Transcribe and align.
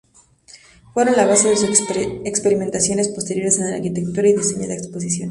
Fueron 0.95 1.15
la 1.15 1.27
base 1.27 1.49
de 1.49 1.57
sus 1.57 1.79
experimentaciones 2.25 3.09
posteriores 3.09 3.59
en 3.59 3.65
arquitectura 3.71 4.29
y 4.29 4.35
diseño 4.35 4.67
de 4.67 4.73
exposiciones. 4.73 5.29